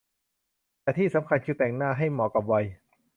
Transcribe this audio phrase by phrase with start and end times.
[0.83, 2.65] แต่ที่สำคัญคือแต่งหน้าให้เหมาะกับวัย